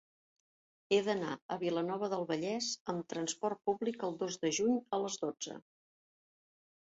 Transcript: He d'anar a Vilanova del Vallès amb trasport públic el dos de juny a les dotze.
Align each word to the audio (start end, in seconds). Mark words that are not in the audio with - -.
He 0.95 0.97
d'anar 1.07 1.33
a 1.55 1.57
Vilanova 1.63 2.07
del 2.13 2.23
Vallès 2.31 2.69
amb 2.93 3.05
trasport 3.13 3.61
públic 3.71 4.05
el 4.07 4.17
dos 4.23 4.39
de 4.45 4.53
juny 4.61 4.79
a 4.97 5.01
les 5.03 5.19
dotze. 5.27 5.59